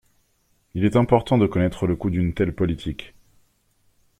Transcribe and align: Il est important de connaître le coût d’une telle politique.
Il 0.73 0.83
est 0.83 0.95
important 0.95 1.37
de 1.37 1.45
connaître 1.45 1.85
le 1.85 1.95
coût 1.95 2.09
d’une 2.09 2.33
telle 2.33 2.55
politique. 2.55 3.13